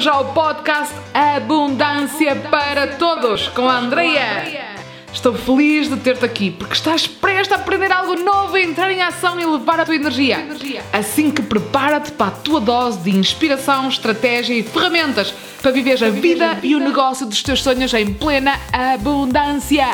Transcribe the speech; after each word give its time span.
bem-vindos 0.00 0.06
ao 0.06 0.32
podcast 0.32 0.94
Abundância 1.12 2.34
para 2.34 2.96
Todos 2.96 3.48
com 3.48 3.68
a 3.68 3.78
Andreia. 3.78 4.64
Estou 5.12 5.34
feliz 5.34 5.90
de 5.90 5.96
ter-te 5.98 6.24
aqui 6.24 6.50
porque 6.50 6.72
estás 6.72 7.06
prestes 7.06 7.52
a 7.52 7.56
aprender 7.60 7.92
algo 7.92 8.14
novo, 8.14 8.56
entrar 8.56 8.90
em 8.90 9.02
ação 9.02 9.38
e 9.38 9.44
levar 9.44 9.78
a 9.78 9.84
tua 9.84 9.94
energia. 9.94 10.38
Assim 10.90 11.30
que 11.30 11.42
prepara-te 11.42 12.12
para 12.12 12.28
a 12.28 12.30
tua 12.30 12.60
dose 12.60 12.98
de 13.00 13.10
inspiração, 13.10 13.88
estratégia 13.88 14.54
e 14.54 14.62
ferramentas 14.62 15.34
para 15.60 15.70
viver 15.70 16.02
a 16.02 16.08
vida 16.08 16.58
e 16.62 16.74
o 16.74 16.80
negócio 16.80 17.26
dos 17.26 17.42
teus 17.42 17.62
sonhos 17.62 17.92
em 17.92 18.14
plena 18.14 18.58
abundância. 18.72 19.86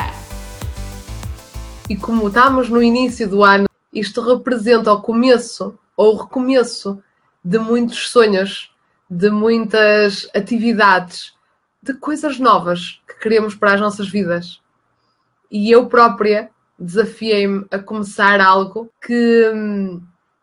E 1.89 1.97
como 1.97 2.29
estamos 2.29 2.69
no 2.69 2.81
início 2.81 3.27
do 3.27 3.43
ano, 3.43 3.67
isto 3.93 4.21
representa 4.21 4.93
o 4.93 5.01
começo 5.01 5.77
ou 5.97 6.13
o 6.13 6.17
recomeço 6.17 6.97
de 7.43 7.59
muitos 7.59 8.09
sonhos, 8.09 8.71
de 9.09 9.29
muitas 9.29 10.29
atividades, 10.35 11.33
de 11.81 11.93
coisas 11.93 12.39
novas 12.39 13.01
que 13.07 13.19
queremos 13.19 13.55
para 13.55 13.73
as 13.73 13.81
nossas 13.81 14.09
vidas. 14.09 14.61
E 15.49 15.71
eu 15.71 15.87
própria 15.87 16.49
desafiei-me 16.77 17.65
a 17.71 17.79
começar 17.79 18.41
algo 18.41 18.91
que 19.01 19.49
hum, 19.53 20.01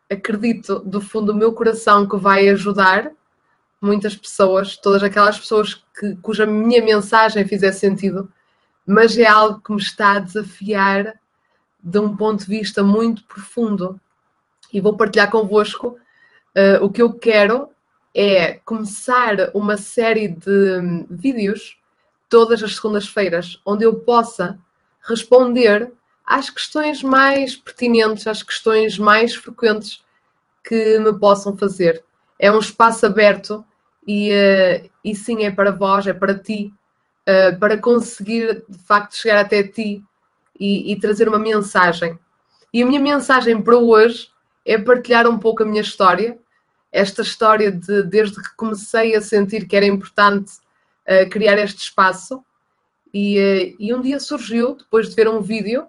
acredito 0.09 0.79
do 0.79 0.99
fundo 0.99 1.27
do 1.27 1.37
meu 1.37 1.53
coração 1.53 2.07
que 2.07 2.17
vai 2.17 2.49
ajudar 2.49 3.11
muitas 3.79 4.15
pessoas, 4.15 4.75
todas 4.77 5.03
aquelas 5.03 5.39
pessoas 5.39 5.75
que, 5.97 6.15
cuja 6.17 6.45
minha 6.45 6.83
mensagem 6.83 7.47
fizer 7.47 7.71
sentido, 7.71 8.31
mas 8.85 9.17
é 9.17 9.25
algo 9.25 9.61
que 9.61 9.71
me 9.71 9.81
está 9.81 10.13
a 10.13 10.19
desafiar 10.19 11.13
de 11.81 11.99
um 11.99 12.15
ponto 12.15 12.41
de 12.41 12.47
vista 12.47 12.83
muito 12.83 13.23
profundo. 13.25 13.99
E 14.73 14.81
vou 14.81 14.97
partilhar 14.97 15.29
convosco 15.29 15.89
uh, 15.89 16.83
o 16.83 16.89
que 16.89 17.01
eu 17.01 17.13
quero 17.13 17.69
é 18.15 18.53
começar 18.63 19.51
uma 19.53 19.75
série 19.75 20.29
de 20.29 20.79
hum, 20.79 21.05
vídeos 21.09 21.77
todas 22.29 22.63
as 22.63 22.75
segundas-feiras, 22.75 23.59
onde 23.65 23.83
eu 23.83 23.95
possa 23.99 24.57
responder 25.01 25.91
às 26.25 26.49
questões 26.49 27.03
mais 27.03 27.57
pertinentes, 27.57 28.25
às 28.25 28.41
questões 28.41 28.97
mais 28.97 29.35
frequentes 29.35 30.01
que 30.63 30.97
me 30.97 31.13
possam 31.19 31.57
fazer. 31.57 32.03
É 32.39 32.49
um 32.49 32.59
espaço 32.59 33.05
aberto 33.05 33.63
e, 34.07 34.31
uh, 34.31 34.89
e 35.03 35.13
sim, 35.13 35.43
é 35.43 35.51
para 35.51 35.71
vós, 35.71 36.07
é 36.07 36.13
para 36.13 36.33
ti, 36.33 36.73
uh, 37.27 37.59
para 37.59 37.77
conseguir 37.77 38.63
de 38.67 38.77
facto 38.79 39.15
chegar 39.15 39.41
até 39.41 39.61
ti 39.61 40.01
e, 40.57 40.91
e 40.91 40.99
trazer 40.99 41.27
uma 41.27 41.37
mensagem. 41.37 42.17
E 42.73 42.81
a 42.81 42.85
minha 42.85 42.99
mensagem 42.99 43.61
para 43.61 43.77
hoje 43.77 44.29
é 44.65 44.77
partilhar 44.77 45.27
um 45.27 45.37
pouco 45.37 45.63
a 45.63 45.65
minha 45.65 45.81
história, 45.81 46.39
esta 46.95 47.21
história 47.21 47.69
de 47.69 48.03
desde 48.03 48.41
que 48.41 48.55
comecei 48.55 49.15
a 49.15 49.21
sentir 49.21 49.67
que 49.67 49.75
era 49.75 49.85
importante 49.85 50.53
uh, 51.05 51.29
criar 51.29 51.57
este 51.57 51.81
espaço. 51.81 52.41
E, 53.13 53.37
uh, 53.37 53.75
e, 53.77 53.93
um 53.93 54.01
dia 54.01 54.17
surgiu, 54.17 54.75
depois 54.75 55.09
de 55.09 55.15
ver 55.15 55.27
um 55.27 55.41
vídeo, 55.41 55.85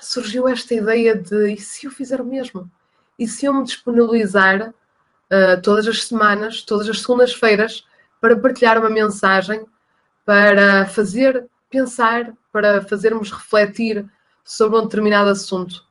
surgiu 0.00 0.46
esta 0.46 0.74
ideia 0.74 1.16
de 1.16 1.54
e 1.54 1.60
se 1.60 1.86
eu 1.86 1.90
fizer 1.90 2.20
o 2.20 2.24
mesmo? 2.24 2.70
E 3.18 3.26
se 3.26 3.46
eu 3.46 3.52
me 3.52 3.64
disponibilizar 3.64 4.68
uh, 4.70 5.60
todas 5.60 5.88
as 5.88 6.04
semanas, 6.04 6.62
todas 6.62 6.88
as 6.88 7.00
segundas-feiras, 7.00 7.84
para 8.20 8.38
partilhar 8.38 8.78
uma 8.78 8.90
mensagem, 8.90 9.66
para 10.24 10.86
fazer 10.86 11.46
pensar, 11.68 12.32
para 12.52 12.80
fazermos 12.82 13.32
refletir 13.32 14.08
sobre 14.44 14.78
um 14.78 14.82
determinado 14.82 15.30
assunto. 15.30 15.84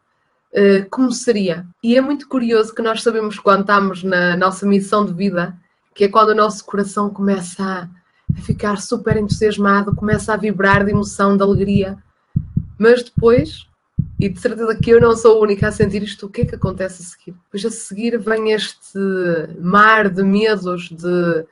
Uh, 0.53 0.89
como 0.89 1.11
seria? 1.11 1.65
E 1.81 1.97
é 1.97 2.01
muito 2.01 2.27
curioso 2.27 2.73
que 2.73 2.81
nós 2.81 3.01
sabemos 3.01 3.39
quando 3.39 3.61
estamos 3.61 4.03
na 4.03 4.35
nossa 4.35 4.65
missão 4.65 5.05
de 5.05 5.13
vida, 5.13 5.55
que 5.95 6.05
é 6.05 6.07
quando 6.09 6.29
o 6.29 6.35
nosso 6.35 6.65
coração 6.65 7.09
começa 7.09 7.63
a, 7.63 7.89
a 8.37 8.41
ficar 8.41 8.81
super 8.81 9.15
entusiasmado, 9.17 9.95
começa 9.95 10.33
a 10.33 10.37
vibrar 10.37 10.83
de 10.83 10.91
emoção, 10.91 11.37
de 11.37 11.43
alegria. 11.43 11.97
Mas 12.77 13.03
depois, 13.03 13.67
e 14.19 14.27
de 14.27 14.39
certeza 14.39 14.75
que 14.75 14.89
eu 14.89 14.99
não 14.99 15.15
sou 15.15 15.37
a 15.37 15.41
única 15.41 15.67
a 15.67 15.71
sentir 15.71 16.03
isto, 16.03 16.25
o 16.25 16.29
que 16.29 16.41
é 16.41 16.45
que 16.45 16.55
acontece 16.55 17.01
a 17.01 17.05
seguir? 17.05 17.37
Pois 17.49 17.65
a 17.65 17.71
seguir 17.71 18.19
vem 18.19 18.51
este 18.51 18.99
mar 19.57 20.09
de 20.09 20.23
medos, 20.23 20.89
de 20.89 21.45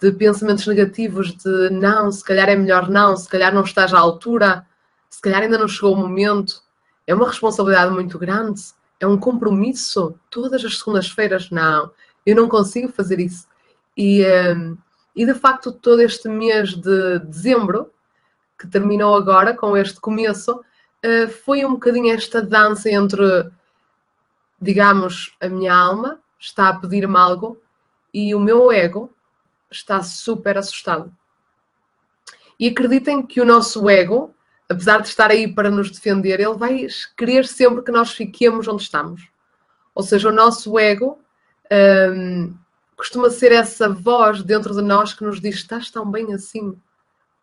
de 0.00 0.10
pensamentos 0.12 0.66
negativos 0.66 1.36
de 1.36 1.68
não, 1.70 2.10
se 2.10 2.24
calhar 2.24 2.48
é 2.48 2.56
melhor 2.56 2.88
não, 2.88 3.14
se 3.14 3.28
calhar 3.28 3.52
não 3.52 3.62
estás 3.62 3.92
à 3.92 3.98
altura, 3.98 4.66
se 5.10 5.20
calhar 5.20 5.42
ainda 5.42 5.58
não 5.58 5.68
chegou 5.68 5.92
o 5.92 5.96
momento. 5.96 6.62
É 7.06 7.14
uma 7.14 7.26
responsabilidade 7.26 7.92
muito 7.92 8.18
grande, 8.18 8.60
é 8.98 9.06
um 9.06 9.18
compromisso. 9.18 10.14
Todas 10.30 10.64
as 10.64 10.78
segundas-feiras, 10.78 11.50
não, 11.50 11.90
eu 12.24 12.36
não 12.36 12.48
consigo 12.48 12.88
fazer 12.92 13.18
isso. 13.18 13.48
E, 13.96 14.24
um, 14.54 14.76
e 15.14 15.26
de 15.26 15.34
facto, 15.34 15.72
todo 15.72 16.00
este 16.00 16.28
mês 16.28 16.74
de 16.74 17.18
dezembro, 17.20 17.90
que 18.58 18.66
terminou 18.66 19.14
agora 19.14 19.54
com 19.54 19.76
este 19.76 20.00
começo, 20.00 20.52
uh, 20.60 21.28
foi 21.44 21.64
um 21.64 21.72
bocadinho 21.72 22.14
esta 22.14 22.42
dança 22.42 22.90
entre, 22.90 23.50
digamos, 24.60 25.34
a 25.40 25.48
minha 25.48 25.74
alma 25.74 26.20
está 26.38 26.68
a 26.68 26.78
pedir-me 26.78 27.16
algo 27.16 27.60
e 28.12 28.34
o 28.34 28.40
meu 28.40 28.72
ego 28.72 29.12
está 29.70 30.02
super 30.02 30.58
assustado. 30.58 31.12
E 32.58 32.68
acreditem 32.68 33.22
que 33.22 33.40
o 33.40 33.44
nosso 33.44 33.88
ego, 33.88 34.34
apesar 34.70 35.02
de 35.02 35.08
estar 35.08 35.30
aí 35.30 35.52
para 35.52 35.70
nos 35.70 35.90
defender, 35.90 36.38
ele 36.38 36.54
vai 36.54 36.86
querer 37.16 37.44
sempre 37.44 37.82
que 37.82 37.90
nós 37.90 38.12
fiquemos 38.12 38.68
onde 38.68 38.82
estamos. 38.82 39.28
Ou 39.92 40.02
seja, 40.02 40.28
o 40.28 40.32
nosso 40.32 40.78
ego 40.78 41.18
um, 42.14 42.54
costuma 42.96 43.30
ser 43.30 43.50
essa 43.50 43.88
voz 43.88 44.42
dentro 44.44 44.74
de 44.74 44.80
nós 44.80 45.12
que 45.12 45.24
nos 45.24 45.40
diz: 45.40 45.56
estás 45.56 45.90
tão 45.90 46.08
bem 46.08 46.32
assim? 46.32 46.74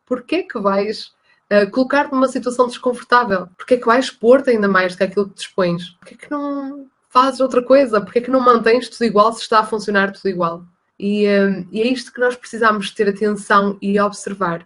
Porquê 0.06 0.44
que 0.44 0.58
vais 0.58 1.12
uh, 1.52 1.70
colocar-te 1.70 2.14
numa 2.14 2.30
situação 2.30 2.68
desconfortável? 2.68 3.48
Porquê 3.58 3.76
que 3.78 3.86
vais 3.86 4.10
pôr-te 4.10 4.52
ainda 4.52 4.70
mais 4.70 4.94
do 4.94 5.00
que 5.00 5.04
aquilo 5.04 5.30
que 5.30 5.36
te? 5.36 5.54
Porquê 5.54 6.16
que 6.16 6.32
não 6.32 6.88
fazes 7.10 7.42
outra 7.42 7.62
coisa? 7.62 8.00
Porquê 8.00 8.22
que 8.22 8.32
não 8.32 8.40
mantens 8.40 8.88
tudo 8.88 9.04
igual 9.04 9.34
se 9.34 9.42
está 9.42 9.60
a 9.60 9.66
funcionar 9.66 10.14
tudo 10.14 10.30
igual? 10.30 10.64
E, 10.98 11.28
hum, 11.28 11.68
e, 11.72 11.82
é 11.82 11.88
isto 11.88 12.14
que 12.14 12.22
nós 12.22 12.36
precisamos 12.36 12.90
ter 12.92 13.10
atenção 13.10 13.78
e 13.82 14.00
observar, 14.00 14.66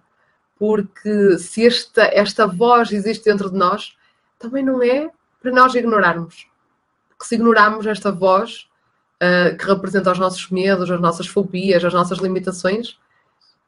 porque 0.62 1.40
se 1.40 1.66
esta, 1.66 2.04
esta 2.04 2.46
voz 2.46 2.92
existe 2.92 3.26
dentro 3.26 3.50
de 3.50 3.58
nós, 3.58 3.98
também 4.38 4.64
não 4.64 4.84
é 4.84 5.10
para 5.42 5.52
nós 5.52 5.74
ignorarmos. 5.74 6.46
Porque 7.10 7.26
se 7.26 7.34
ignorarmos 7.34 7.88
esta 7.88 8.12
voz, 8.12 8.70
uh, 9.16 9.58
que 9.58 9.66
representa 9.66 10.12
os 10.12 10.20
nossos 10.20 10.52
medos, 10.52 10.92
as 10.92 11.02
nossas 11.02 11.26
fobias, 11.26 11.84
as 11.84 11.96
nossas 11.96 12.20
limitações, 12.20 13.00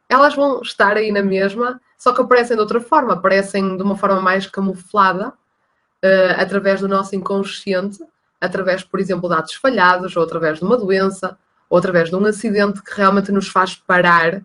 elas 0.07 0.35
vão 0.35 0.61
estar 0.61 0.95
aí 0.95 1.11
na 1.11 1.23
mesma, 1.23 1.81
só 1.97 2.13
que 2.13 2.21
aparecem 2.21 2.55
de 2.55 2.61
outra 2.61 2.79
forma, 2.79 3.13
aparecem 3.13 3.75
de 3.75 3.81
uma 3.81 3.97
forma 3.97 4.21
mais 4.21 4.45
camuflada, 4.45 5.29
uh, 5.29 6.33
através 6.37 6.79
do 6.79 6.87
nosso 6.87 7.15
inconsciente, 7.15 8.05
através, 8.39 8.83
por 8.83 8.99
exemplo, 8.99 9.27
de 9.27 9.33
atos 9.33 9.55
falhados, 9.55 10.15
ou 10.15 10.21
através 10.21 10.59
de 10.59 10.63
uma 10.63 10.77
doença, 10.77 11.39
ou 11.71 11.79
através 11.79 12.11
de 12.11 12.15
um 12.15 12.23
acidente 12.23 12.83
que 12.83 12.95
realmente 12.95 13.31
nos 13.31 13.47
faz 13.47 13.73
parar 13.73 14.43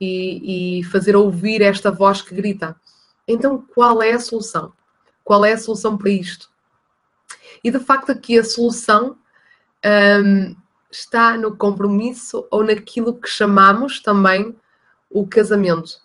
e, 0.00 0.78
e 0.80 0.84
fazer 0.84 1.16
ouvir 1.16 1.62
esta 1.62 1.90
voz 1.90 2.22
que 2.22 2.34
grita. 2.34 2.76
Então, 3.26 3.64
qual 3.74 4.02
é 4.02 4.12
a 4.12 4.20
solução? 4.20 4.72
Qual 5.24 5.44
é 5.44 5.52
a 5.52 5.58
solução 5.58 5.96
para 5.96 6.10
isto? 6.10 6.50
E 7.62 7.70
de 7.70 7.78
facto, 7.80 8.10
aqui 8.10 8.38
a 8.38 8.44
solução 8.44 9.16
um, 10.24 10.54
está 10.90 11.36
no 11.36 11.56
compromisso 11.56 12.46
ou 12.50 12.64
naquilo 12.64 13.14
que 13.14 13.28
chamamos 13.28 14.00
também 14.00 14.54
o 15.10 15.26
casamento. 15.26 16.00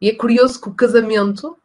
E 0.00 0.08
é 0.10 0.14
curioso 0.14 0.60
que 0.60 0.68
o 0.68 0.74
casamento 0.74 1.56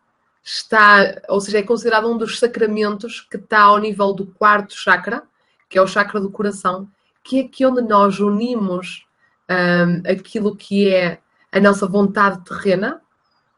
está, 0.44 1.22
ou 1.28 1.42
seja, 1.42 1.60
é 1.60 1.64
considerado 1.64 2.10
um 2.10 2.18
dos 2.18 2.40
sacramentos 2.40 3.22
que 3.22 3.38
está 3.38 3.62
ao 3.62 3.78
nível 3.78 4.14
do 4.14 4.26
quarto 4.26 4.74
chakra, 4.74 5.24
que 5.70 5.78
é 5.78 5.82
o 5.82 5.88
chakra 5.88 6.20
do 6.20 6.32
coração, 6.32 6.88
que 7.24 7.40
é 7.40 7.44
aqui 7.44 7.66
onde 7.66 7.82
nós 7.82 8.20
unimos 8.20 9.06
um, 9.50 10.10
aquilo 10.10 10.56
que 10.56 10.90
é 10.90 11.20
a 11.58 11.62
nossa 11.62 11.88
vontade 11.88 12.44
terrena, 12.44 13.02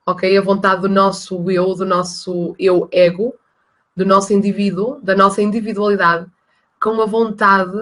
ok? 0.05 0.37
A 0.37 0.41
vontade 0.41 0.81
do 0.81 0.89
nosso 0.89 1.49
eu, 1.51 1.73
do 1.75 1.85
nosso 1.85 2.55
eu 2.57 2.87
ego, 2.91 3.35
do 3.95 4.05
nosso 4.05 4.33
indivíduo, 4.33 4.99
da 5.01 5.15
nossa 5.15 5.41
individualidade, 5.41 6.25
com 6.81 7.01
a 7.01 7.05
vontade 7.05 7.77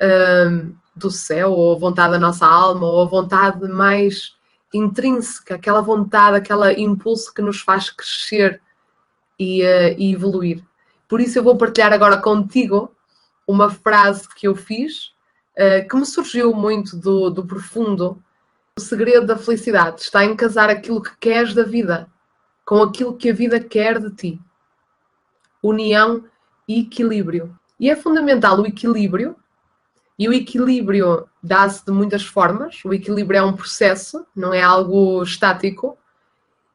um, 0.00 0.74
do 0.94 1.10
céu, 1.10 1.52
ou 1.52 1.74
a 1.74 1.78
vontade 1.78 2.12
da 2.12 2.18
nossa 2.18 2.46
alma, 2.46 2.86
ou 2.86 3.02
a 3.02 3.06
vontade 3.06 3.66
mais 3.68 4.36
intrínseca, 4.72 5.56
aquela 5.56 5.80
vontade, 5.80 6.36
aquele 6.36 6.80
impulso 6.80 7.32
que 7.34 7.42
nos 7.42 7.60
faz 7.60 7.90
crescer 7.90 8.60
e, 9.38 9.62
uh, 9.62 9.94
e 9.98 10.12
evoluir. 10.12 10.62
Por 11.08 11.20
isso 11.20 11.38
eu 11.38 11.42
vou 11.42 11.56
partilhar 11.56 11.92
agora 11.92 12.18
contigo 12.18 12.90
uma 13.46 13.70
frase 13.70 14.28
que 14.34 14.46
eu 14.48 14.54
fiz 14.54 15.12
uh, 15.56 15.88
que 15.88 15.96
me 15.96 16.06
surgiu 16.06 16.52
muito 16.54 16.96
do, 16.96 17.30
do 17.30 17.44
profundo. 17.44 18.22
O 18.78 18.82
segredo 18.82 19.26
da 19.26 19.38
felicidade 19.38 20.02
está 20.02 20.22
em 20.22 20.36
casar 20.36 20.68
aquilo 20.68 21.02
que 21.02 21.16
queres 21.16 21.54
da 21.54 21.62
vida 21.62 22.06
com 22.62 22.82
aquilo 22.82 23.16
que 23.16 23.30
a 23.30 23.32
vida 23.32 23.58
quer 23.58 23.98
de 23.98 24.10
ti. 24.14 24.40
União 25.62 26.24
e 26.68 26.80
equilíbrio. 26.80 27.58
E 27.80 27.88
é 27.88 27.96
fundamental 27.96 28.60
o 28.60 28.66
equilíbrio 28.66 29.36
E 30.18 30.28
o 30.28 30.32
equilíbrio 30.32 31.26
dá-se 31.42 31.86
de 31.86 31.92
muitas 31.92 32.24
formas. 32.24 32.84
O 32.84 32.92
equilíbrio 32.92 33.38
é 33.38 33.42
um 33.42 33.56
processo, 33.56 34.26
não 34.34 34.52
é 34.52 34.62
algo 34.62 35.22
estático. 35.22 35.96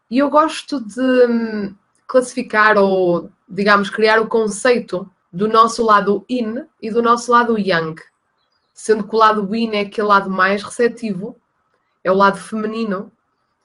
E 0.09 0.17
eu 0.17 0.29
gosto 0.29 0.79
de 0.79 1.01
hum, 1.01 1.75
classificar 2.07 2.77
ou, 2.77 3.29
digamos, 3.47 3.89
criar 3.89 4.19
o 4.19 4.27
conceito 4.27 5.09
do 5.31 5.47
nosso 5.47 5.83
lado 5.83 6.25
yin 6.29 6.65
e 6.81 6.89
do 6.89 7.01
nosso 7.01 7.31
lado 7.31 7.59
yang. 7.59 8.01
Sendo 8.73 9.07
que 9.07 9.15
o 9.15 9.19
lado 9.19 9.55
yin 9.55 9.75
é 9.75 9.81
aquele 9.81 10.07
lado 10.07 10.29
mais 10.29 10.63
receptivo, 10.63 11.40
é 12.03 12.11
o 12.11 12.15
lado 12.15 12.37
feminino, 12.37 13.11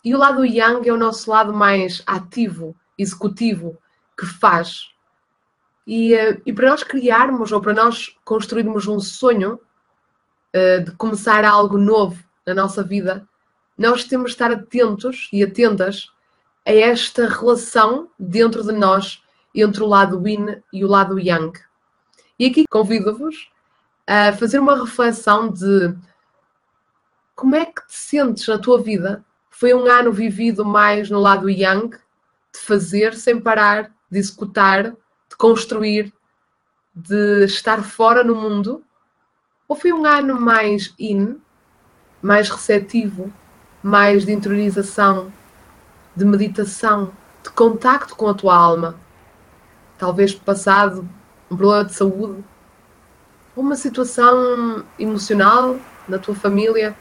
e 0.05 0.15
o 0.15 0.19
lado 0.19 0.45
yang 0.45 0.89
é 0.89 0.93
o 0.93 0.97
nosso 0.97 1.31
lado 1.31 1.53
mais 1.53 2.03
ativo, 2.07 2.77
executivo, 2.97 3.77
que 4.17 4.25
faz. 4.25 4.91
E, 5.87 6.15
eh, 6.15 6.41
e 6.45 6.53
para 6.53 6.71
nós 6.71 6.83
criarmos 6.83 7.53
ou 7.53 7.61
para 7.61 7.75
nós 7.75 8.17
construirmos 8.25 8.87
um 8.87 9.01
sonho, 9.01 9.61
eh, 10.53 10.81
de 10.81 10.93
começar 10.93 11.45
algo 11.45 11.77
novo 11.77 12.23
na 12.47 12.55
nossa 12.55 12.83
vida, 12.83 13.27
nós 13.77 14.05
temos 14.05 14.31
de 14.31 14.35
estar 14.37 14.51
atentos 14.51 15.29
e 15.33 15.43
atentas 15.43 16.11
a 16.67 16.73
esta 16.73 17.29
relação 17.29 18.09
dentro 18.19 18.63
de 18.65 18.73
nós 18.73 19.23
entre 19.55 19.83
o 19.83 19.87
lado 19.87 20.27
yin 20.27 20.63
e 20.73 20.85
o 20.85 20.89
lado 20.89 21.19
yang. 21.19 21.53
E 22.39 22.47
aqui 22.47 22.65
convido-vos 22.71 23.51
a 24.07 24.33
fazer 24.33 24.59
uma 24.59 24.79
reflexão 24.79 25.51
de 25.51 25.95
como 27.37 27.55
é 27.55 27.67
que 27.67 27.87
te 27.87 27.95
sentes 27.95 28.49
na 28.49 28.59
tua 28.59 28.83
vida? 28.83 29.23
Foi 29.51 29.75
um 29.75 29.85
ano 29.87 30.11
vivido 30.11 30.65
mais 30.65 31.11
no 31.11 31.21
lado 31.21 31.51
yang, 31.51 31.91
de 31.91 32.59
fazer 32.59 33.15
sem 33.15 33.39
parar, 33.39 33.93
de 34.11 34.19
executar, 34.19 34.85
de 34.85 35.37
construir, 35.37 36.13
de 36.95 37.45
estar 37.45 37.83
fora 37.85 38.25
no 38.25 38.35
mundo? 38.35 38.83
Ou 39.69 39.77
foi 39.77 39.93
um 39.93 40.07
ano 40.07 40.41
mais 40.41 40.95
in, 40.99 41.39
mais 42.23 42.49
receptivo, 42.49 43.31
mais 43.83 44.25
de 44.25 44.33
interiorização, 44.33 45.31
de 46.17 46.25
meditação, 46.25 47.13
de 47.43 47.51
contacto 47.51 48.17
com 48.17 48.29
a 48.29 48.35
tua 48.35 48.57
alma? 48.57 48.99
Talvez 49.99 50.35
passado 50.35 51.07
um 51.51 51.57
problema 51.57 51.85
de 51.85 51.93
saúde, 51.93 52.43
uma 53.55 53.77
situação 53.77 54.85
emocional 54.99 55.77
na 56.09 56.19
tua 56.19 56.35
família 56.35 56.97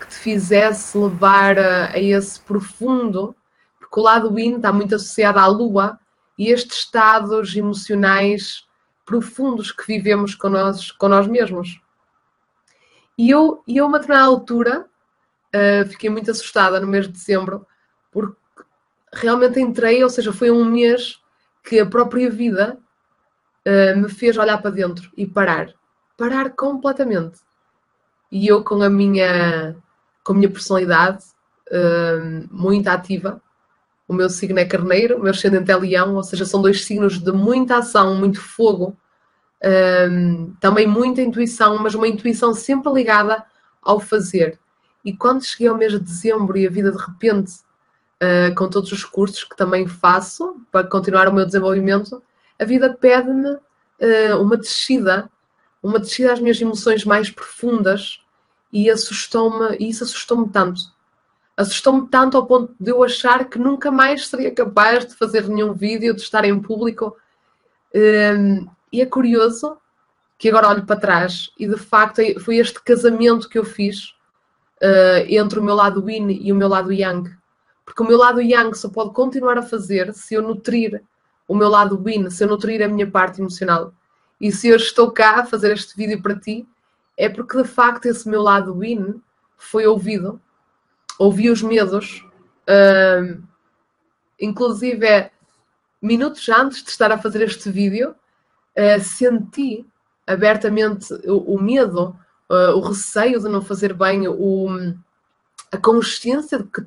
que 0.00 0.08
te 0.08 0.14
fizesse 0.14 0.96
levar 0.96 1.58
a, 1.58 1.92
a 1.92 1.98
esse 1.98 2.40
profundo, 2.40 3.34
porque 3.78 4.00
o 4.00 4.02
lado 4.02 4.38
yin 4.38 4.56
está 4.56 4.72
muito 4.72 4.94
associado 4.94 5.38
à 5.38 5.46
lua 5.46 5.98
e 6.38 6.48
estes 6.48 6.78
estados 6.78 7.54
emocionais 7.54 8.66
profundos 9.04 9.72
que 9.72 9.86
vivemos 9.86 10.34
com 10.34 10.48
nós, 10.48 10.90
com 10.92 11.08
nós 11.08 11.26
mesmos. 11.26 11.80
E 13.18 13.28
eu, 13.28 13.62
e 13.66 13.76
eu, 13.76 13.86
uma 13.86 13.98
determinada 13.98 14.30
altura, 14.30 14.86
uh, 15.54 15.88
fiquei 15.88 16.08
muito 16.08 16.30
assustada 16.30 16.80
no 16.80 16.86
mês 16.86 17.06
de 17.06 17.12
dezembro, 17.12 17.66
porque 18.10 18.36
realmente 19.12 19.60
entrei, 19.60 20.02
ou 20.02 20.08
seja, 20.08 20.32
foi 20.32 20.50
um 20.50 20.64
mês 20.64 21.20
que 21.62 21.78
a 21.78 21.86
própria 21.86 22.30
vida 22.30 22.78
uh, 23.66 23.98
me 23.98 24.08
fez 24.08 24.38
olhar 24.38 24.62
para 24.62 24.70
dentro 24.70 25.10
e 25.16 25.26
parar. 25.26 25.74
Parar 26.16 26.50
completamente. 26.50 27.40
E 28.30 28.46
eu, 28.46 28.62
com 28.62 28.80
a 28.82 28.88
minha, 28.88 29.76
com 30.30 30.34
a 30.34 30.36
minha 30.36 30.48
personalidade 30.48 31.24
uh, 31.72 32.48
muito 32.52 32.86
ativa, 32.86 33.42
o 34.06 34.14
meu 34.14 34.30
signo 34.30 34.60
é 34.60 34.64
carneiro, 34.64 35.16
o 35.16 35.20
meu 35.20 35.32
ascendente 35.32 35.72
é 35.72 35.76
leão, 35.76 36.14
ou 36.14 36.22
seja, 36.22 36.44
são 36.44 36.62
dois 36.62 36.84
signos 36.84 37.18
de 37.18 37.32
muita 37.32 37.78
ação, 37.78 38.14
muito 38.14 38.40
fogo, 38.40 38.96
um, 40.08 40.54
também 40.60 40.86
muita 40.86 41.20
intuição, 41.20 41.78
mas 41.78 41.96
uma 41.96 42.06
intuição 42.06 42.54
sempre 42.54 42.92
ligada 42.92 43.44
ao 43.82 43.98
fazer. 43.98 44.56
E 45.04 45.12
quando 45.12 45.44
cheguei 45.44 45.66
ao 45.66 45.76
mês 45.76 45.92
de 45.92 45.98
dezembro 45.98 46.56
e 46.56 46.64
a 46.64 46.70
vida 46.70 46.92
de 46.92 46.98
repente, 46.98 47.52
uh, 48.22 48.54
com 48.54 48.68
todos 48.68 48.92
os 48.92 49.04
cursos 49.04 49.42
que 49.42 49.56
também 49.56 49.88
faço 49.88 50.60
para 50.70 50.86
continuar 50.86 51.26
o 51.26 51.32
meu 51.32 51.44
desenvolvimento, 51.44 52.22
a 52.56 52.64
vida 52.64 52.92
pede-me 52.94 53.48
uh, 53.50 54.40
uma 54.40 54.56
descida, 54.56 55.28
uma 55.82 55.98
descida 55.98 56.32
às 56.32 56.40
minhas 56.40 56.60
emoções 56.60 57.04
mais 57.04 57.30
profundas 57.30 58.20
e 58.72 58.90
assustou-me, 58.90 59.76
e 59.78 59.88
isso 59.88 60.04
assustou-me 60.04 60.48
tanto. 60.48 60.80
Assustou-me 61.56 62.08
tanto 62.08 62.36
ao 62.36 62.46
ponto 62.46 62.74
de 62.78 62.90
eu 62.90 63.02
achar 63.02 63.44
que 63.48 63.58
nunca 63.58 63.90
mais 63.90 64.28
seria 64.28 64.50
capaz 64.54 65.06
de 65.06 65.14
fazer 65.14 65.48
nenhum 65.48 65.74
vídeo, 65.74 66.14
de 66.14 66.22
estar 66.22 66.44
em 66.44 66.58
público. 66.58 67.16
Um, 67.94 68.68
e 68.92 69.00
é 69.00 69.06
curioso 69.06 69.76
que 70.38 70.48
agora 70.48 70.68
olho 70.68 70.86
para 70.86 70.98
trás 70.98 71.50
e 71.58 71.66
de 71.66 71.76
facto 71.76 72.22
foi 72.40 72.56
este 72.56 72.80
casamento 72.82 73.48
que 73.48 73.58
eu 73.58 73.64
fiz 73.64 74.14
uh, 74.82 75.26
entre 75.28 75.58
o 75.58 75.62
meu 75.62 75.74
lado 75.74 76.08
yin 76.08 76.30
e 76.30 76.50
o 76.50 76.56
meu 76.56 76.68
lado 76.68 76.92
yang. 76.92 77.30
Porque 77.84 78.02
o 78.02 78.06
meu 78.06 78.16
lado 78.16 78.40
yang 78.40 78.74
só 78.74 78.88
pode 78.88 79.12
continuar 79.12 79.58
a 79.58 79.62
fazer 79.62 80.14
se 80.14 80.34
eu 80.34 80.42
nutrir 80.42 81.02
o 81.46 81.54
meu 81.54 81.68
lado 81.68 82.02
yin, 82.08 82.30
se 82.30 82.44
eu 82.44 82.48
nutrir 82.48 82.82
a 82.82 82.88
minha 82.88 83.10
parte 83.10 83.40
emocional. 83.40 83.92
E 84.40 84.50
se 84.50 84.68
eu 84.68 84.76
estou 84.76 85.10
cá 85.10 85.40
a 85.40 85.44
fazer 85.44 85.72
este 85.72 85.94
vídeo 85.94 86.22
para 86.22 86.38
ti, 86.38 86.66
é 87.20 87.28
porque 87.28 87.62
de 87.62 87.68
facto 87.68 88.06
esse 88.06 88.26
meu 88.26 88.40
lado 88.40 88.82
yin 88.82 89.20
foi 89.58 89.86
ouvido, 89.86 90.40
ouvi 91.18 91.50
os 91.50 91.60
medos, 91.60 92.26
uh, 92.66 93.42
inclusive 94.40 95.06
é 95.06 95.30
minutos 96.00 96.48
antes 96.48 96.82
de 96.82 96.88
estar 96.88 97.12
a 97.12 97.18
fazer 97.18 97.42
este 97.42 97.70
vídeo, 97.70 98.14
uh, 98.78 99.00
senti 99.02 99.86
abertamente 100.26 101.12
o, 101.28 101.56
o 101.56 101.62
medo, 101.62 102.16
uh, 102.48 102.74
o 102.74 102.80
receio 102.80 103.38
de 103.38 103.50
não 103.50 103.60
fazer 103.60 103.92
bem, 103.92 104.26
o, 104.26 104.94
a 105.70 105.76
consciência 105.76 106.58
de 106.58 106.64
que 106.64 106.86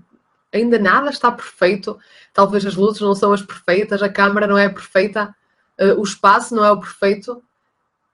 ainda 0.52 0.80
nada 0.80 1.12
está 1.12 1.32
perfeito, 1.32 2.00
talvez 2.34 2.66
as 2.66 2.74
luzes 2.74 3.02
não 3.02 3.14
são 3.14 3.34
as 3.34 3.44
perfeitas, 3.44 4.02
a 4.02 4.10
câmara 4.10 4.48
não 4.48 4.58
é 4.58 4.68
perfeita, 4.68 5.36
uh, 5.80 6.00
o 6.00 6.04
espaço 6.04 6.56
não 6.56 6.66
é 6.66 6.72
o 6.72 6.80
perfeito, 6.80 7.44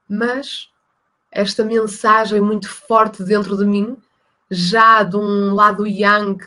mas 0.09 0.69
esta 1.31 1.63
mensagem 1.63 2.41
muito 2.41 2.69
forte 2.69 3.23
dentro 3.23 3.55
de 3.57 3.65
mim, 3.65 3.97
já 4.49 5.03
de 5.03 5.15
um 5.15 5.53
lado 5.53 5.85
yang, 5.85 6.37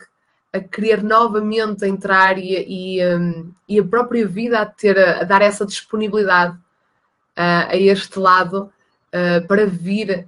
a 0.51 0.59
querer 0.59 1.01
novamente 1.01 1.85
entrar 1.85 2.37
e, 2.37 2.99
e, 2.99 3.15
um, 3.15 3.51
e 3.67 3.79
a 3.79 3.83
própria 3.83 4.27
vida 4.27 4.59
a 4.59 4.65
ter 4.65 4.99
a 4.99 5.23
dar 5.23 5.41
essa 5.41 5.65
disponibilidade 5.65 6.53
uh, 6.55 7.69
a 7.69 7.75
este 7.75 8.19
lado 8.19 8.71
uh, 9.09 9.47
para 9.47 9.65
vir 9.65 10.27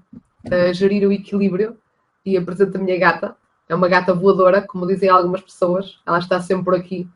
gerir 0.74 1.08
o 1.08 1.12
equilíbrio. 1.12 1.76
E 2.24 2.38
apresento 2.38 2.78
a 2.78 2.82
minha 2.82 2.98
gata, 3.00 3.36
é 3.70 3.76
uma 3.76 3.88
gata 3.88 4.14
voadora, 4.14 4.62
como 4.62 4.88
dizem 4.88 5.10
algumas 5.10 5.42
pessoas, 5.42 6.00
ela 6.06 6.20
está 6.20 6.40
sempre 6.40 6.66
por 6.66 6.76
aqui 6.76 7.08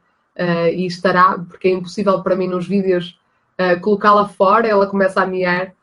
e 0.72 0.86
estará, 0.86 1.38
porque 1.48 1.68
é 1.68 1.72
impossível 1.72 2.22
para 2.22 2.36
mim 2.36 2.48
nos 2.48 2.68
vídeos 2.68 3.20
colocá-la 3.82 4.28
fora, 4.30 4.68
ela 4.68 4.86
começa 4.86 5.22
a 5.22 5.26
miar, 5.26 5.74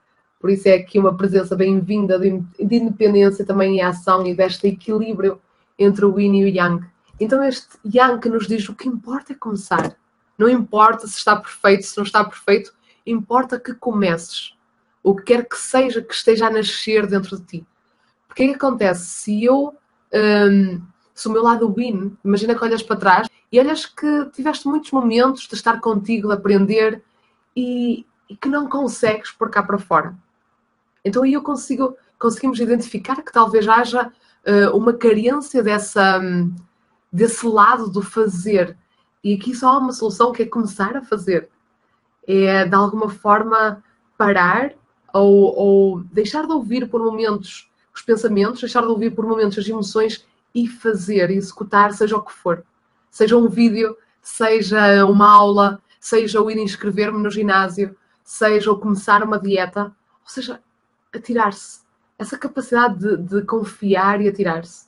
por 0.40 0.50
isso 0.50 0.68
é 0.68 0.74
aqui 0.74 0.98
uma 0.98 1.16
presença 1.16 1.56
bem-vinda 1.56 2.18
de, 2.18 2.38
de 2.58 2.76
independência 2.76 3.44
também 3.44 3.78
em 3.78 3.82
ação 3.82 4.26
e 4.26 4.34
deste 4.34 4.68
equilíbrio 4.68 5.40
entre 5.78 6.04
o 6.04 6.18
yin 6.18 6.36
e 6.36 6.44
o 6.44 6.48
yang. 6.48 6.86
Então 7.18 7.42
este 7.42 7.68
yang 7.84 8.20
que 8.20 8.28
nos 8.28 8.46
diz 8.46 8.68
o 8.68 8.74
que 8.74 8.88
importa 8.88 9.32
é 9.32 9.36
começar. 9.36 9.96
Não 10.36 10.48
importa 10.48 11.06
se 11.06 11.16
está 11.16 11.34
perfeito, 11.34 11.86
se 11.86 11.96
não 11.96 12.04
está 12.04 12.22
perfeito, 12.22 12.72
importa 13.06 13.58
que 13.58 13.74
comeces. 13.74 14.54
O 15.02 15.14
que 15.14 15.22
quer 15.22 15.48
que 15.48 15.56
seja 15.56 16.02
que 16.02 16.12
esteja 16.12 16.48
a 16.48 16.50
nascer 16.50 17.06
dentro 17.06 17.38
de 17.38 17.44
ti. 17.44 17.66
Porque 18.26 18.44
o 18.44 18.48
que 18.48 18.54
acontece? 18.54 19.06
Se 19.06 19.44
eu, 19.44 19.74
um, 20.12 20.82
se 21.14 21.28
o 21.28 21.32
meu 21.32 21.42
lado 21.42 21.72
win, 21.72 22.16
imagina 22.22 22.54
que 22.54 22.64
olhas 22.64 22.82
para 22.82 22.96
trás 22.96 23.28
e 23.50 23.58
olhas 23.58 23.86
que 23.86 24.26
tiveste 24.34 24.68
muitos 24.68 24.90
momentos 24.90 25.46
de 25.48 25.54
estar 25.54 25.80
contigo, 25.80 26.28
de 26.28 26.34
aprender 26.34 27.02
e, 27.56 28.04
e 28.28 28.36
que 28.36 28.48
não 28.48 28.68
consegues 28.68 29.30
pôr 29.30 29.48
cá 29.48 29.62
para 29.62 29.78
fora. 29.78 30.14
Então 31.06 31.22
aí 31.22 31.32
eu 31.32 31.42
consigo, 31.42 31.96
conseguimos 32.18 32.58
identificar 32.58 33.22
que 33.22 33.32
talvez 33.32 33.66
haja 33.68 34.08
uh, 34.46 34.76
uma 34.76 34.92
carência 34.92 35.62
dessa, 35.62 36.18
um, 36.18 36.54
desse 37.12 37.46
lado 37.46 37.88
do 37.88 38.02
fazer. 38.02 38.76
E 39.22 39.34
aqui 39.34 39.54
só 39.54 39.68
há 39.68 39.78
uma 39.78 39.92
solução 39.92 40.32
que 40.32 40.42
é 40.42 40.46
começar 40.46 40.96
a 40.96 41.02
fazer 41.02 41.48
é 42.26 42.64
de 42.64 42.74
alguma 42.74 43.08
forma 43.08 43.82
parar 44.18 44.72
ou, 45.14 45.54
ou 45.56 46.00
deixar 46.12 46.46
de 46.46 46.52
ouvir 46.52 46.88
por 46.88 47.00
momentos 47.00 47.70
os 47.94 48.02
pensamentos, 48.02 48.60
deixar 48.60 48.82
de 48.82 48.88
ouvir 48.88 49.14
por 49.14 49.24
momentos 49.24 49.56
as 49.58 49.68
emoções 49.68 50.26
e 50.54 50.68
fazer, 50.68 51.30
executar, 51.30 51.92
seja 51.92 52.16
o 52.16 52.22
que 52.22 52.32
for. 52.32 52.64
Seja 53.10 53.36
um 53.36 53.48
vídeo, 53.48 53.96
seja 54.20 55.04
uma 55.06 55.30
aula, 55.30 55.80
seja 55.98 56.42
o 56.42 56.50
ir 56.50 56.58
inscrever-me 56.58 57.22
no 57.22 57.30
ginásio, 57.30 57.96
seja 58.22 58.70
o 58.70 58.78
começar 58.78 59.22
uma 59.22 59.38
dieta, 59.38 59.84
ou 59.84 60.28
seja, 60.28 60.60
atirar-se. 61.14 61.80
Essa 62.18 62.38
capacidade 62.38 62.98
de, 62.98 63.16
de 63.16 63.42
confiar 63.42 64.20
e 64.20 64.28
atirar-se. 64.28 64.86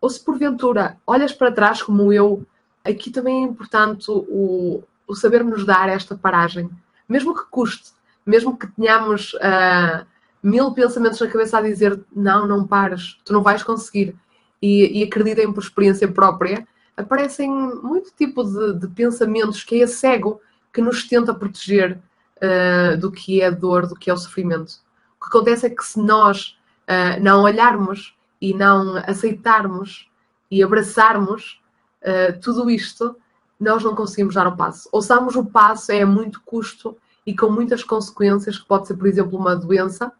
Ou 0.00 0.08
se 0.08 0.24
porventura 0.24 0.96
olhas 1.06 1.32
para 1.32 1.52
trás 1.52 1.82
como 1.82 2.12
eu, 2.12 2.46
aqui 2.84 3.10
também 3.10 3.42
é 3.42 3.46
importante 3.46 4.10
o, 4.10 4.82
o 5.06 5.14
saber 5.14 5.44
nos 5.44 5.64
dar 5.66 5.88
esta 5.88 6.16
paragem, 6.16 6.70
mesmo 7.08 7.34
que 7.34 7.44
custe, 7.50 7.92
mesmo 8.24 8.56
que 8.56 8.66
tenhamos 8.68 9.34
uh, 9.34 10.06
mil 10.42 10.72
pensamentos 10.72 11.20
na 11.20 11.26
cabeça 11.26 11.58
a 11.58 11.62
dizer 11.62 12.00
não, 12.14 12.46
não 12.46 12.66
pares, 12.66 13.18
tu 13.24 13.32
não 13.32 13.42
vais 13.42 13.62
conseguir, 13.62 14.16
e, 14.62 15.00
e 15.00 15.04
acreditem 15.04 15.52
por 15.52 15.62
experiência 15.62 16.06
própria, 16.06 16.66
aparecem 16.96 17.50
muito 17.50 18.12
tipo 18.16 18.44
de, 18.44 18.78
de 18.78 18.88
pensamentos 18.88 19.64
que 19.64 19.76
é 19.76 19.78
esse 19.78 20.06
ego 20.06 20.40
que 20.72 20.80
nos 20.80 21.06
tenta 21.08 21.34
proteger 21.34 21.98
uh, 22.36 22.96
do 22.96 23.10
que 23.10 23.42
é 23.42 23.50
dor, 23.50 23.86
do 23.86 23.96
que 23.96 24.10
é 24.10 24.14
o 24.14 24.18
sofrimento. 24.18 24.74
O 25.20 25.24
que 25.24 25.36
acontece 25.36 25.66
é 25.66 25.70
que 25.70 25.84
se 25.84 26.00
nós 26.00 26.58
uh, 26.88 27.22
não 27.22 27.42
olharmos 27.42 28.16
e 28.40 28.54
não 28.54 28.96
aceitarmos 28.96 30.10
e 30.50 30.62
abraçarmos 30.62 31.60
uh, 32.02 32.40
tudo 32.40 32.70
isto, 32.70 33.16
nós 33.58 33.84
não 33.84 33.94
conseguimos 33.94 34.34
dar 34.34 34.46
o 34.46 34.56
passo. 34.56 34.88
Ouçamos 34.90 35.36
o 35.36 35.44
passo 35.44 35.92
é 35.92 36.02
a 36.02 36.06
muito 36.06 36.40
custo 36.44 36.96
e 37.26 37.36
com 37.36 37.50
muitas 37.50 37.84
consequências, 37.84 38.58
que 38.58 38.66
pode 38.66 38.86
ser, 38.86 38.94
por 38.94 39.06
exemplo, 39.06 39.38
uma 39.38 39.54
doença 39.54 40.10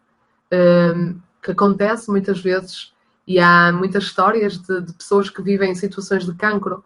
que 1.41 1.51
acontece 1.51 2.11
muitas 2.11 2.41
vezes, 2.41 2.93
e 3.25 3.39
há 3.39 3.71
muitas 3.71 4.03
histórias 4.03 4.57
de, 4.57 4.81
de 4.81 4.93
pessoas 4.93 5.29
que 5.29 5.41
vivem 5.41 5.71
em 5.71 5.75
situações 5.75 6.25
de 6.25 6.33
cancro 6.33 6.83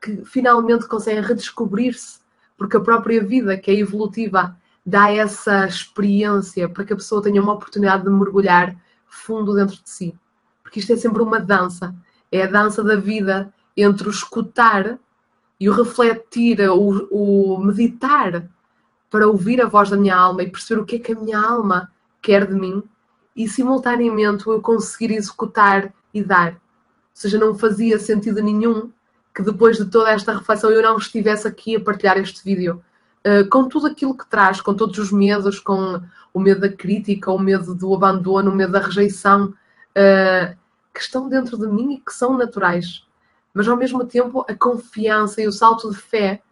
que 0.00 0.24
finalmente 0.24 0.86
conseguem 0.86 1.22
redescobrir-se, 1.22 2.20
porque 2.56 2.76
a 2.76 2.80
própria 2.80 3.22
vida, 3.24 3.56
que 3.56 3.70
é 3.70 3.74
evolutiva, 3.74 4.56
dá 4.88 5.12
essa 5.12 5.66
experiência 5.66 6.66
para 6.66 6.82
que 6.82 6.94
a 6.94 6.96
pessoa 6.96 7.22
tenha 7.22 7.42
uma 7.42 7.52
oportunidade 7.52 8.04
de 8.04 8.10
mergulhar 8.10 8.74
fundo 9.06 9.54
dentro 9.54 9.76
de 9.76 9.90
si. 9.90 10.18
Porque 10.62 10.80
isto 10.80 10.90
é 10.94 10.96
sempre 10.96 11.22
uma 11.22 11.38
dança. 11.38 11.94
É 12.32 12.44
a 12.44 12.46
dança 12.46 12.82
da 12.82 12.96
vida 12.96 13.52
entre 13.76 14.08
o 14.08 14.10
escutar 14.10 14.98
e 15.60 15.68
o 15.68 15.74
refletir, 15.74 16.58
o, 16.70 17.06
o 17.10 17.58
meditar 17.58 18.48
para 19.10 19.28
ouvir 19.28 19.60
a 19.60 19.66
voz 19.66 19.90
da 19.90 19.96
minha 19.96 20.16
alma 20.16 20.42
e 20.42 20.50
perceber 20.50 20.80
o 20.80 20.86
que 20.86 20.96
é 20.96 20.98
que 20.98 21.12
a 21.12 21.20
minha 21.20 21.38
alma 21.38 21.92
quer 22.22 22.46
de 22.46 22.54
mim 22.54 22.82
e 23.36 23.46
simultaneamente 23.46 24.46
eu 24.46 24.60
conseguir 24.62 25.12
executar 25.12 25.92
e 26.14 26.24
dar. 26.24 26.52
Ou 26.52 26.58
seja, 27.12 27.36
não 27.36 27.54
fazia 27.58 27.98
sentido 27.98 28.42
nenhum 28.42 28.90
que 29.34 29.42
depois 29.42 29.76
de 29.76 29.84
toda 29.84 30.10
esta 30.10 30.32
reflexão 30.32 30.70
eu 30.70 30.82
não 30.82 30.96
estivesse 30.96 31.46
aqui 31.46 31.76
a 31.76 31.80
partilhar 31.80 32.16
este 32.16 32.42
vídeo. 32.42 32.82
Uh, 33.26 33.48
com 33.48 33.68
tudo 33.68 33.86
aquilo 33.86 34.16
que 34.16 34.28
traz, 34.28 34.60
com 34.60 34.74
todos 34.74 34.96
os 34.98 35.10
medos, 35.12 35.58
com 35.58 36.00
o 36.32 36.40
medo 36.40 36.60
da 36.60 36.68
crítica, 36.68 37.32
o 37.32 37.38
medo 37.38 37.74
do 37.74 37.94
abandono, 37.94 38.50
o 38.50 38.54
medo 38.54 38.72
da 38.72 38.80
rejeição, 38.80 39.46
uh, 39.46 40.56
que 40.94 41.00
estão 41.00 41.28
dentro 41.28 41.58
de 41.58 41.66
mim 41.66 41.94
e 41.94 42.00
que 42.00 42.12
são 42.12 42.38
naturais. 42.38 43.04
Mas 43.52 43.68
ao 43.68 43.76
mesmo 43.76 44.04
tempo 44.04 44.44
a 44.48 44.54
confiança 44.54 45.42
e 45.42 45.48
o 45.48 45.52
salto 45.52 45.90
de 45.90 45.96
fé 45.96 46.42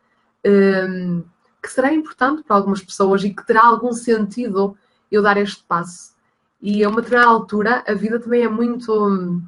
uh, 0.47 1.25
que 1.63 1.71
será 1.71 1.93
importante 1.93 2.43
para 2.43 2.57
algumas 2.57 2.83
pessoas 2.83 3.23
e 3.25 3.33
que 3.33 3.47
terá 3.47 3.65
algum 3.65 3.93
sentido 3.93 4.77
eu 5.11 5.23
dar 5.23 5.37
este 5.37 5.63
passo. 5.65 6.15
E 6.61 6.83
a 6.85 6.89
uma 6.89 7.01
determinada 7.01 7.31
altura 7.33 7.85
a 7.87 7.95
vida 7.95 8.19
também 8.19 8.43
é 8.43 8.49
muito, 8.49 9.43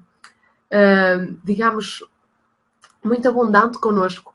digamos, 1.42 2.04
muito 3.02 3.28
abundante 3.28 3.78
connosco. 3.78 4.34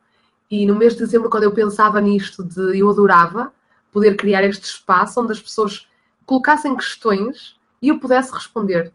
E 0.53 0.67
no 0.67 0.75
mês 0.75 0.93
de 0.93 0.99
dezembro, 0.99 1.31
quando 1.31 1.45
eu 1.45 1.51
pensava 1.51 1.99
nisto, 1.99 2.43
de 2.43 2.77
eu 2.77 2.87
adorava 2.87 3.51
poder 3.91 4.15
criar 4.15 4.43
este 4.43 4.65
espaço 4.65 5.19
onde 5.19 5.31
as 5.31 5.41
pessoas 5.41 5.87
colocassem 6.27 6.75
questões 6.75 7.59
e 7.81 7.87
eu 7.87 7.97
pudesse 7.97 8.31
responder. 8.31 8.93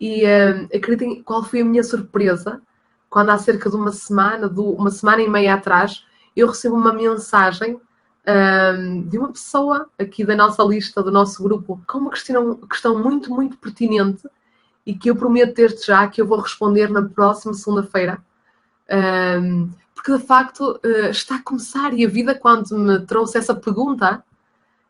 E 0.00 0.24
uh, 0.24 0.64
acreditem 0.76 1.22
qual 1.22 1.44
foi 1.44 1.60
a 1.60 1.64
minha 1.64 1.84
surpresa 1.84 2.60
quando 3.08 3.30
há 3.30 3.38
cerca 3.38 3.70
de 3.70 3.76
uma 3.76 3.92
semana, 3.92 4.48
de 4.48 4.58
uma 4.58 4.90
semana 4.90 5.22
e 5.22 5.28
meia 5.28 5.54
atrás, 5.54 6.04
eu 6.34 6.48
recebo 6.48 6.74
uma 6.74 6.92
mensagem 6.92 7.74
uh, 7.76 9.02
de 9.08 9.18
uma 9.20 9.30
pessoa 9.30 9.88
aqui 9.96 10.24
da 10.24 10.34
nossa 10.34 10.64
lista, 10.64 11.00
do 11.00 11.12
nosso 11.12 11.40
grupo, 11.40 11.80
com 11.86 11.98
uma 11.98 12.10
questão, 12.10 12.56
questão 12.68 13.00
muito, 13.00 13.30
muito 13.30 13.56
pertinente 13.56 14.28
e 14.84 14.92
que 14.92 15.08
eu 15.08 15.14
prometo 15.14 15.54
desde 15.54 15.86
já 15.86 16.08
que 16.08 16.20
eu 16.20 16.26
vou 16.26 16.40
responder 16.40 16.90
na 16.90 17.02
próxima 17.02 17.54
segunda-feira. 17.54 18.20
Um, 18.90 19.70
porque 19.98 20.16
de 20.16 20.24
facto 20.24 20.80
uh, 20.84 21.10
está 21.10 21.36
a 21.36 21.42
começar 21.42 21.92
e 21.92 22.04
a 22.04 22.08
vida, 22.08 22.32
quando 22.32 22.78
me 22.78 23.00
trouxe 23.00 23.36
essa 23.36 23.52
pergunta 23.52 24.22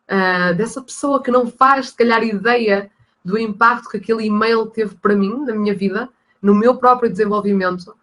uh, 0.07 0.55
dessa 0.55 0.83
pessoa 0.83 1.23
que 1.23 1.31
não 1.31 1.47
faz, 1.47 1.89
se 1.89 1.95
calhar, 1.95 2.23
ideia 2.23 2.91
do 3.25 3.35
impacto 3.35 3.89
que 3.89 3.97
aquele 3.97 4.25
e-mail 4.27 4.67
teve 4.67 4.93
para 4.95 5.15
mim, 5.15 5.45
na 5.45 5.55
minha 5.55 5.73
vida, 5.73 6.09
no 6.39 6.53
meu 6.53 6.77
próprio 6.77 7.09
desenvolvimento. 7.09 7.95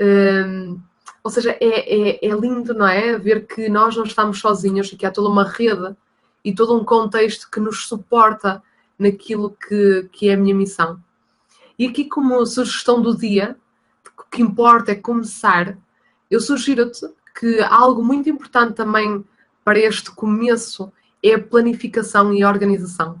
Um, 0.00 0.80
ou 1.24 1.30
seja, 1.32 1.50
é, 1.60 2.20
é, 2.20 2.26
é, 2.26 2.28
lindo, 2.28 2.72
não 2.74 2.86
é? 2.86 3.18
Ver 3.18 3.44
que 3.44 3.68
nós 3.68 3.96
não 3.96 4.04
estamos 4.04 4.38
sozinhos 4.38 4.92
e 4.92 4.96
que 4.96 5.04
há 5.04 5.10
toda 5.10 5.28
uma 5.28 5.44
rede 5.44 5.96
e 6.44 6.54
todo 6.54 6.78
um 6.78 6.84
contexto 6.84 7.50
que 7.50 7.58
nos 7.58 7.88
suporta 7.88 8.62
naquilo 8.96 9.50
que, 9.50 10.08
que 10.12 10.28
é 10.28 10.34
a 10.34 10.36
minha 10.36 10.54
missão. 10.54 11.00
E 11.76 11.88
aqui, 11.88 12.04
como 12.04 12.46
sugestão 12.46 13.02
do 13.02 13.16
dia, 13.16 13.56
o 14.16 14.30
que 14.30 14.42
importa 14.42 14.92
é 14.92 14.94
começar. 14.94 15.76
Eu 16.32 16.40
sugiro-te 16.40 17.06
que 17.38 17.60
algo 17.60 18.02
muito 18.02 18.26
importante 18.26 18.72
também 18.72 19.22
para 19.62 19.78
este 19.78 20.10
começo 20.10 20.90
é 21.22 21.34
a 21.34 21.38
planificação 21.38 22.32
e 22.32 22.42
a 22.42 22.48
organização. 22.48 23.18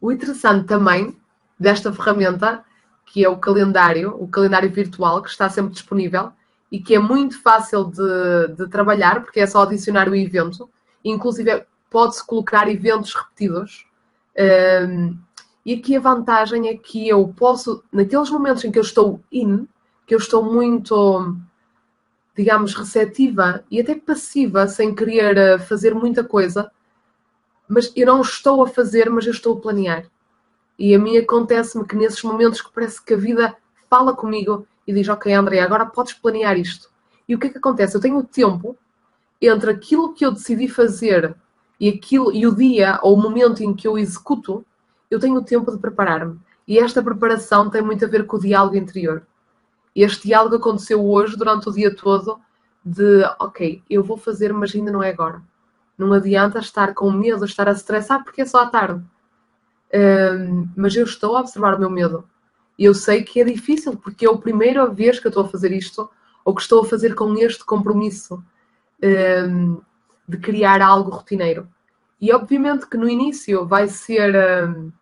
O 0.00 0.12
interessante 0.12 0.64
também 0.64 1.16
desta 1.58 1.92
ferramenta, 1.92 2.64
que 3.04 3.24
é 3.24 3.28
o 3.28 3.36
calendário, 3.38 4.14
o 4.16 4.28
calendário 4.28 4.70
virtual, 4.70 5.20
que 5.22 5.28
está 5.28 5.50
sempre 5.50 5.72
disponível 5.72 6.30
e 6.70 6.78
que 6.78 6.94
é 6.94 7.00
muito 7.00 7.42
fácil 7.42 7.82
de, 7.82 8.54
de 8.56 8.68
trabalhar, 8.68 9.24
porque 9.24 9.40
é 9.40 9.46
só 9.48 9.62
adicionar 9.62 10.08
o 10.08 10.14
evento, 10.14 10.70
inclusive 11.04 11.64
pode-se 11.90 12.24
colocar 12.24 12.68
eventos 12.68 13.12
repetidos. 13.12 13.88
Um, 14.88 15.18
e 15.64 15.74
aqui 15.74 15.96
a 15.96 16.00
vantagem 16.00 16.68
é 16.68 16.76
que 16.76 17.08
eu 17.08 17.26
posso, 17.36 17.82
naqueles 17.92 18.30
momentos 18.30 18.64
em 18.64 18.70
que 18.70 18.78
eu 18.78 18.84
estou 18.84 19.20
in, 19.32 19.66
que 20.06 20.14
eu 20.14 20.18
estou 20.18 20.44
muito, 20.44 21.36
digamos, 22.36 22.74
receptiva 22.74 23.64
e 23.70 23.80
até 23.80 23.94
passiva, 23.94 24.68
sem 24.68 24.94
querer 24.94 25.36
eh, 25.36 25.58
fazer 25.58 25.94
muita 25.94 26.22
coisa, 26.22 26.70
mas 27.66 27.90
eu 27.96 28.06
não 28.06 28.20
estou 28.20 28.62
a 28.62 28.68
fazer, 28.68 29.08
mas 29.08 29.24
eu 29.26 29.32
estou 29.32 29.56
a 29.56 29.60
planear. 29.60 30.06
E 30.78 30.94
a 30.94 30.98
mim 30.98 31.16
acontece-me 31.16 31.86
que 31.86 31.96
nesses 31.96 32.22
momentos 32.22 32.60
que 32.60 32.70
parece 32.72 33.02
que 33.02 33.14
a 33.14 33.16
vida 33.16 33.56
fala 33.88 34.14
comigo 34.14 34.66
e 34.86 34.92
diz: 34.92 35.08
Ok, 35.08 35.32
André, 35.32 35.60
agora 35.60 35.86
podes 35.86 36.12
planear 36.12 36.58
isto. 36.58 36.90
E 37.26 37.34
o 37.34 37.38
que 37.38 37.46
é 37.46 37.50
que 37.50 37.58
acontece? 37.58 37.96
Eu 37.96 38.00
tenho 38.00 38.22
tempo 38.22 38.76
entre 39.40 39.70
aquilo 39.70 40.12
que 40.12 40.24
eu 40.24 40.30
decidi 40.30 40.68
fazer 40.68 41.34
e, 41.80 41.88
aquilo, 41.88 42.32
e 42.32 42.46
o 42.46 42.54
dia 42.54 42.98
ou 43.02 43.14
o 43.14 43.20
momento 43.20 43.62
em 43.62 43.74
que 43.74 43.88
eu 43.88 43.98
executo, 43.98 44.64
eu 45.10 45.18
tenho 45.18 45.42
tempo 45.42 45.70
de 45.70 45.78
preparar-me. 45.78 46.38
E 46.68 46.78
esta 46.78 47.02
preparação 47.02 47.70
tem 47.70 47.82
muito 47.82 48.04
a 48.04 48.08
ver 48.08 48.26
com 48.26 48.36
o 48.36 48.40
diálogo 48.40 48.76
interior. 48.76 49.26
Este 49.96 50.28
diálogo 50.28 50.56
aconteceu 50.56 51.02
hoje, 51.02 51.38
durante 51.38 51.70
o 51.70 51.72
dia 51.72 51.94
todo, 51.94 52.38
de 52.84 53.22
ok, 53.40 53.82
eu 53.88 54.04
vou 54.04 54.18
fazer, 54.18 54.52
mas 54.52 54.74
ainda 54.74 54.92
não 54.92 55.02
é 55.02 55.08
agora. 55.08 55.42
Não 55.96 56.12
adianta 56.12 56.58
estar 56.58 56.92
com 56.92 57.10
medo, 57.10 57.46
estar 57.46 57.66
a 57.66 57.72
estressar, 57.72 58.22
porque 58.22 58.42
é 58.42 58.44
só 58.44 58.60
à 58.60 58.66
tarde. 58.66 59.02
Um, 59.94 60.68
mas 60.76 60.94
eu 60.94 61.04
estou 61.04 61.34
a 61.34 61.40
observar 61.40 61.74
o 61.74 61.78
meu 61.78 61.88
medo. 61.88 62.28
E 62.78 62.84
eu 62.84 62.92
sei 62.92 63.22
que 63.22 63.40
é 63.40 63.44
difícil, 63.44 63.96
porque 63.96 64.26
é 64.26 64.28
a 64.28 64.36
primeira 64.36 64.86
vez 64.86 65.18
que 65.18 65.26
eu 65.26 65.30
estou 65.30 65.44
a 65.44 65.48
fazer 65.48 65.72
isto, 65.72 66.10
ou 66.44 66.54
que 66.54 66.60
estou 66.60 66.82
a 66.82 66.86
fazer 66.86 67.14
com 67.14 67.34
este 67.38 67.64
compromisso 67.64 68.44
um, 69.02 69.80
de 70.28 70.36
criar 70.36 70.82
algo 70.82 71.10
rotineiro. 71.10 71.66
E 72.20 72.30
obviamente 72.34 72.86
que 72.86 72.98
no 72.98 73.08
início 73.08 73.64
vai 73.64 73.88
ser 73.88 74.34
um, 74.68 74.92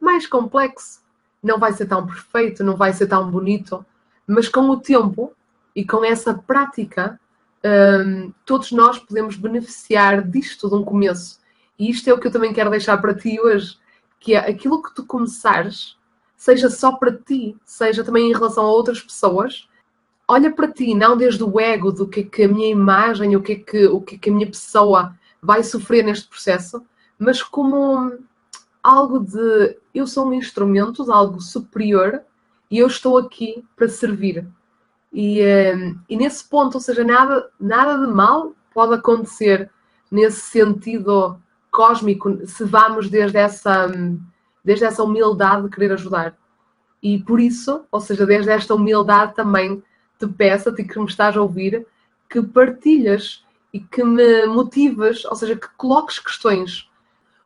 mais 0.00 0.24
complexo, 0.28 1.00
não 1.42 1.58
vai 1.58 1.72
ser 1.72 1.86
tão 1.86 2.06
perfeito, 2.06 2.62
não 2.62 2.76
vai 2.76 2.92
ser 2.92 3.08
tão 3.08 3.28
bonito, 3.28 3.84
mas 4.30 4.48
com 4.48 4.68
o 4.70 4.76
tempo 4.78 5.32
e 5.74 5.84
com 5.84 6.04
essa 6.04 6.32
prática, 6.32 7.18
um, 7.64 8.32
todos 8.46 8.70
nós 8.70 8.98
podemos 8.98 9.36
beneficiar 9.36 10.22
disto 10.22 10.68
de 10.68 10.74
um 10.76 10.84
começo. 10.84 11.40
E 11.78 11.90
isto 11.90 12.08
é 12.08 12.12
o 12.12 12.18
que 12.18 12.28
eu 12.28 12.30
também 12.30 12.52
quero 12.52 12.70
deixar 12.70 12.98
para 12.98 13.14
ti 13.14 13.40
hoje, 13.40 13.76
que 14.20 14.34
é 14.34 14.38
aquilo 14.38 14.82
que 14.82 14.94
tu 14.94 15.04
começares, 15.04 15.96
seja 16.36 16.70
só 16.70 16.92
para 16.92 17.12
ti, 17.12 17.56
seja 17.64 18.04
também 18.04 18.30
em 18.30 18.32
relação 18.32 18.64
a 18.64 18.70
outras 18.70 19.00
pessoas, 19.00 19.68
olha 20.28 20.52
para 20.52 20.70
ti, 20.70 20.94
não 20.94 21.16
desde 21.16 21.42
o 21.42 21.58
ego 21.58 21.90
do 21.90 22.06
que 22.06 22.20
é 22.20 22.24
que 22.24 22.42
a 22.44 22.48
minha 22.48 22.68
imagem, 22.68 23.34
o 23.34 23.42
que 23.42 23.52
é 23.52 23.56
que, 23.56 23.86
o 23.86 24.00
que, 24.00 24.14
é 24.14 24.18
que 24.18 24.30
a 24.30 24.32
minha 24.32 24.46
pessoa 24.46 25.14
vai 25.42 25.64
sofrer 25.64 26.04
neste 26.04 26.28
processo, 26.28 26.82
mas 27.18 27.42
como 27.42 28.16
algo 28.82 29.18
de 29.18 29.76
eu 29.92 30.06
sou 30.06 30.28
um 30.28 30.32
instrumento 30.32 31.04
de 31.04 31.10
algo 31.10 31.40
superior 31.40 32.22
e 32.70 32.78
eu 32.78 32.86
estou 32.86 33.18
aqui 33.18 33.64
para 33.76 33.88
servir. 33.88 34.46
E, 35.12 35.40
ehm, 35.40 35.96
e 36.08 36.16
nesse 36.16 36.48
ponto, 36.48 36.76
ou 36.76 36.80
seja, 36.80 37.02
nada, 37.02 37.50
nada 37.58 38.06
de 38.06 38.12
mal 38.12 38.54
pode 38.72 38.94
acontecer 38.94 39.68
nesse 40.10 40.40
sentido 40.40 41.40
cósmico 41.70 42.46
se 42.46 42.64
vamos 42.64 43.08
desde 43.08 43.38
essa, 43.38 43.90
desde 44.64 44.84
essa 44.84 45.02
humildade 45.02 45.64
de 45.64 45.70
querer 45.70 45.92
ajudar. 45.92 46.36
E 47.02 47.18
por 47.18 47.40
isso, 47.40 47.84
ou 47.90 48.00
seja, 48.00 48.26
desde 48.26 48.50
esta 48.50 48.74
humildade 48.74 49.34
também 49.34 49.82
te 50.18 50.26
peço 50.26 50.68
a 50.68 50.74
ti 50.74 50.84
que 50.84 50.98
me 50.98 51.06
estás 51.06 51.36
a 51.36 51.42
ouvir 51.42 51.86
que 52.28 52.42
partilhas 52.42 53.44
e 53.72 53.80
que 53.80 54.04
me 54.04 54.46
motivas, 54.46 55.24
ou 55.24 55.34
seja, 55.34 55.56
que 55.56 55.68
coloques 55.76 56.18
questões. 56.18 56.88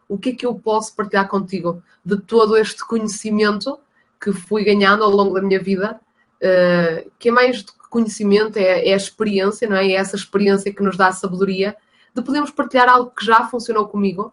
o 0.06 0.18
que 0.18 0.30
é 0.30 0.34
que 0.34 0.44
eu 0.44 0.54
posso 0.54 0.94
partilhar 0.94 1.26
contigo 1.28 1.82
de 2.04 2.20
todo 2.20 2.58
este 2.58 2.86
conhecimento 2.86 3.78
que 4.24 4.32
fui 4.32 4.64
ganhando 4.64 5.04
ao 5.04 5.10
longo 5.10 5.34
da 5.34 5.42
minha 5.42 5.60
vida, 5.60 6.00
uh, 6.36 7.10
que 7.18 7.28
é 7.28 7.32
mais 7.32 7.62
do 7.62 7.72
que 7.72 7.88
conhecimento, 7.90 8.56
é, 8.56 8.88
é, 8.88 8.94
a 8.94 8.96
experiência, 8.96 9.68
não 9.68 9.76
é? 9.76 9.86
É 9.86 9.92
essa 9.92 10.16
experiência 10.16 10.72
que 10.72 10.82
nos 10.82 10.96
dá 10.96 11.08
a 11.08 11.12
sabedoria 11.12 11.76
de 12.14 12.22
podermos 12.22 12.50
partilhar 12.50 12.88
algo 12.88 13.10
que 13.10 13.24
já 13.24 13.46
funcionou 13.48 13.86
comigo 13.86 14.32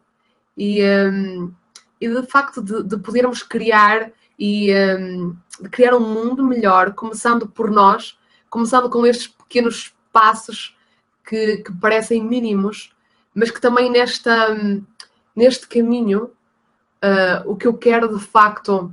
e, 0.58 0.82
um, 0.82 1.52
e 2.00 2.08
de 2.08 2.26
facto 2.26 2.62
de, 2.62 2.84
de 2.84 2.98
podermos 2.98 3.44
criar 3.44 4.12
e 4.40 4.74
um, 4.74 5.36
de 5.62 5.70
criar 5.70 5.94
um 5.96 6.00
mundo 6.00 6.44
melhor, 6.44 6.94
começando 6.94 7.48
por 7.48 7.70
nós, 7.70 8.18
começando 8.50 8.90
com 8.90 9.06
estes 9.06 9.28
pequenos 9.28 9.94
passos 10.14 10.78
que, 11.28 11.58
que 11.58 11.74
parecem 11.74 12.24
mínimos, 12.24 12.96
mas 13.36 13.52
que 13.52 13.60
também 13.60 13.92
nesta, 13.92 14.58
neste 15.36 15.68
caminho 15.68 16.32
uh, 17.04 17.52
o 17.52 17.56
que 17.56 17.68
eu 17.68 17.74
quero 17.74 18.18
de 18.18 18.24
facto 18.24 18.92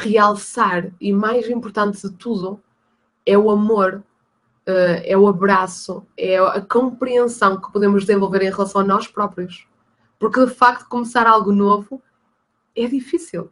realçar 0.00 0.90
e 1.00 1.12
mais 1.12 1.48
importante 1.48 2.00
de 2.00 2.14
tudo 2.14 2.60
é 3.26 3.36
o 3.36 3.50
amor, 3.50 4.02
uh, 4.66 5.02
é 5.04 5.16
o 5.16 5.28
abraço, 5.28 6.06
é 6.16 6.38
a 6.38 6.60
compreensão 6.60 7.60
que 7.60 7.72
podemos 7.72 8.04
desenvolver 8.04 8.42
em 8.42 8.50
relação 8.50 8.80
a 8.80 8.84
nós 8.84 9.06
próprios. 9.06 9.66
Porque 10.18 10.44
de 10.44 10.54
facto 10.54 10.88
começar 10.88 11.26
algo 11.26 11.52
novo 11.52 12.02
é 12.74 12.86
difícil 12.86 13.50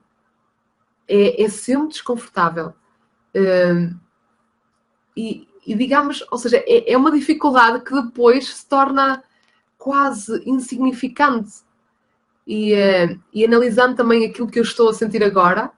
é, 1.08 1.42
é 1.42 1.48
sempre 1.48 1.88
desconfortável. 1.88 2.74
Uh, 3.34 3.94
e, 5.16 5.48
e, 5.66 5.74
digamos, 5.74 6.24
ou 6.30 6.38
seja, 6.38 6.58
é, 6.66 6.92
é, 6.92 6.96
uma 6.96 7.10
dificuldade 7.10 7.84
que 7.84 7.94
depois 8.02 8.54
se 8.54 8.66
torna 8.66 9.22
quase 9.78 10.42
insignificante. 10.46 11.64
E, 12.46 12.74
uh, 12.74 13.20
e, 13.32 13.44
analisando 13.44 13.96
também 13.96 14.24
aquilo 14.24 14.48
que 14.48 14.58
eu 14.58 14.62
estou 14.62 14.88
a 14.88 14.94
sentir 14.94 15.22
agora, 15.22 15.70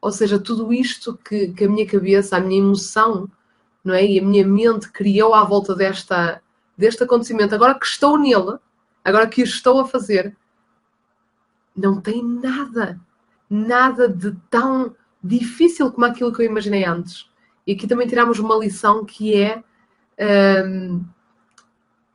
ou 0.00 0.12
seja, 0.12 0.38
tudo 0.38 0.72
isto 0.72 1.18
que, 1.24 1.48
que 1.48 1.64
a 1.64 1.68
minha 1.68 1.86
cabeça, 1.86 2.36
a 2.36 2.40
minha 2.40 2.60
emoção, 2.60 3.28
não 3.84 3.94
é? 3.94 4.04
E 4.04 4.20
a 4.20 4.22
minha 4.22 4.46
mente 4.46 4.90
criou 4.90 5.34
à 5.34 5.44
volta 5.44 5.74
desta, 5.74 6.42
deste 6.76 7.02
acontecimento, 7.02 7.54
agora 7.54 7.78
que 7.78 7.86
estou 7.86 8.18
nele, 8.18 8.58
agora 9.04 9.26
que 9.26 9.42
estou 9.42 9.80
a 9.80 9.86
fazer, 9.86 10.36
não 11.76 12.00
tem 12.00 12.22
nada 12.22 13.00
nada 13.48 14.08
de 14.08 14.36
tão 14.50 14.94
difícil 15.22 15.90
como 15.90 16.06
aquilo 16.06 16.32
que 16.32 16.42
eu 16.42 16.46
imaginei 16.46 16.84
antes. 16.84 17.30
E 17.66 17.72
aqui 17.72 17.86
também 17.86 18.06
tiramos 18.06 18.38
uma 18.38 18.56
lição 18.56 19.04
que 19.04 19.34
é 19.34 19.62
um, 20.64 21.04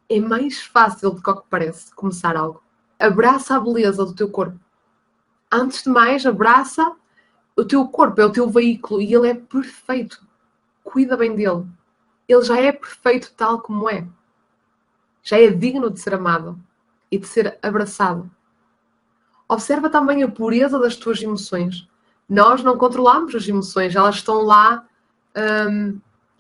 é 0.10 0.20
mais 0.20 0.62
fácil 0.62 1.12
do 1.12 1.22
que, 1.22 1.34
que 1.34 1.48
parece 1.50 1.94
começar 1.96 2.36
algo. 2.36 2.62
Abraça 3.00 3.56
a 3.56 3.60
beleza 3.60 4.06
do 4.06 4.14
teu 4.14 4.30
corpo. 4.30 4.60
Antes 5.52 5.84
de 5.84 5.90
mais, 5.90 6.26
abraça 6.26 6.94
o 7.56 7.66
teu 7.66 7.88
corpo, 7.88 8.22
é 8.22 8.26
o 8.26 8.32
teu 8.32 8.50
veículo 8.50 9.02
e 9.02 9.14
ele 9.14 9.30
é 9.30 9.34
perfeito. 9.34 10.26
Cuida 10.84 11.18
bem 11.18 11.36
dele. 11.36 11.66
Ele 12.28 12.42
já 12.42 12.60
é 12.60 12.72
perfeito 12.72 13.34
tal 13.36 13.60
como 13.62 13.90
é. 13.90 14.08
Já 15.24 15.40
é 15.40 15.50
digno 15.50 15.90
de 15.90 16.00
ser 16.00 16.14
amado 16.14 16.60
e 17.12 17.18
de 17.18 17.28
ser 17.28 17.60
abraçado. 17.62 18.30
Observa 19.48 19.90
também 19.90 20.24
a 20.24 20.32
pureza 20.32 20.80
das 20.80 20.96
tuas 20.96 21.22
emoções. 21.22 21.88
Nós 22.28 22.64
não 22.64 22.78
controlamos 22.78 23.36
as 23.36 23.48
emoções, 23.48 23.96
elas 23.96 24.16
estão 24.16 24.42
lá 24.42 24.88
hum, 25.70 26.00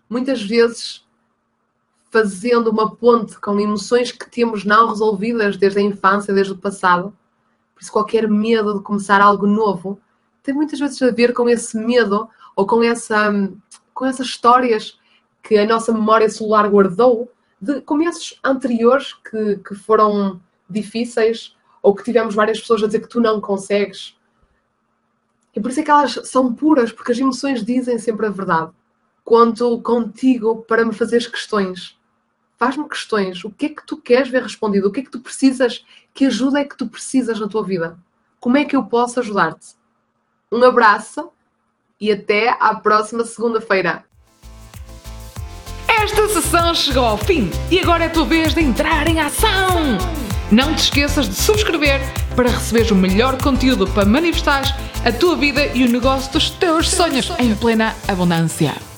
muitas 0.10 0.42
vezes 0.42 1.06
fazendo 2.10 2.70
uma 2.70 2.96
ponte 2.96 3.40
com 3.40 3.60
emoções 3.60 4.12
que 4.12 4.30
temos 4.30 4.66
não 4.66 4.90
resolvidas 4.90 5.58
desde 5.58 5.80
a 5.80 5.82
infância, 5.82 6.34
desde 6.34 6.54
o 6.54 6.58
passado. 6.58 7.14
Por 7.74 7.82
isso, 7.82 7.92
qualquer 7.92 8.30
medo 8.30 8.76
de 8.76 8.84
começar 8.84 9.22
algo 9.22 9.46
novo 9.46 10.00
tem 10.44 10.54
muitas 10.54 10.80
vezes 10.80 11.02
a 11.02 11.12
ver 11.12 11.34
com 11.34 11.48
esse 11.48 11.78
medo 11.78 12.30
ou 12.56 12.66
com, 12.66 12.84
essa, 12.84 13.30
hum, 13.30 13.58
com 13.94 14.06
essas 14.06 14.28
histórias 14.28 15.00
que 15.44 15.58
a 15.58 15.66
nossa 15.66 15.92
memória 15.92 16.30
celular 16.30 16.70
guardou 16.70 17.32
de 17.60 17.82
começos 17.82 18.40
anteriores 18.44 19.14
que, 19.14 19.58
que 19.58 19.76
foram 19.76 20.42
difíceis 20.70 21.56
ou 21.82 21.96
que 21.96 22.04
tivemos 22.04 22.36
várias 22.36 22.60
pessoas 22.60 22.84
a 22.84 22.86
dizer 22.88 23.02
que 23.02 23.10
tu 23.10 23.20
não 23.20 23.40
consegues. 23.42 24.18
E 25.56 25.60
por 25.60 25.70
isso 25.70 25.80
é 25.80 25.84
que 25.84 25.92
elas 25.92 26.20
são 26.24 26.54
puras, 26.54 26.92
porque 26.92 27.12
as 27.12 27.20
emoções 27.20 27.64
dizem 27.64 28.00
sempre 28.00 28.26
a 28.26 28.30
verdade. 28.30 28.72
Conto 29.24 29.80
contigo 29.82 30.64
para 30.64 30.86
me 30.86 30.94
fazeres 30.94 31.28
questões. 31.28 32.00
Faz-me 32.58 32.88
questões. 32.88 33.44
O 33.44 33.50
que 33.50 33.66
é 33.68 33.70
que 33.70 33.86
tu 33.86 33.98
queres 33.98 34.30
ver 34.30 34.44
respondido? 34.44 34.88
O 34.88 34.92
que 34.92 35.02
é 35.02 35.04
que 35.04 35.12
tu 35.12 35.20
precisas? 35.20 35.86
Que 36.14 36.26
ajuda 36.26 36.60
é 36.60 36.66
que 36.66 36.78
tu 36.78 36.88
precisas 36.88 37.40
na 37.40 37.48
tua 37.48 37.64
vida? 37.64 37.98
Como 38.40 38.58
é 38.58 38.66
que 38.66 38.76
eu 38.76 38.84
posso 38.84 39.20
ajudar-te? 39.20 39.81
Um 40.52 40.64
abraço 40.64 41.30
e 42.00 42.12
até 42.12 42.50
à 42.60 42.76
próxima 42.76 43.24
segunda-feira. 43.24 44.04
Esta 45.88 46.28
sessão 46.28 46.76
chegou 46.76 47.06
ao 47.06 47.18
fim 47.18 47.50
e 47.70 47.80
agora 47.80 48.04
é 48.04 48.08
a 48.08 48.10
tua 48.10 48.26
vez 48.26 48.54
de 48.54 48.62
entrar 48.62 49.08
em 49.08 49.22
ação. 49.22 49.98
Não 50.52 50.76
te 50.76 50.80
esqueças 50.80 51.30
de 51.30 51.36
subscrever 51.36 52.02
para 52.36 52.50
receberes 52.50 52.92
o 52.92 52.96
melhor 52.96 53.42
conteúdo 53.42 53.88
para 53.88 54.04
manifestar 54.04 54.64
a 55.06 55.12
tua 55.14 55.38
vida 55.38 55.68
e 55.68 55.86
o 55.86 55.90
negócio 55.90 56.32
dos 56.34 56.50
teus 56.50 56.90
sonhos 56.90 57.32
em 57.40 57.56
plena 57.56 57.96
abundância. 58.06 58.91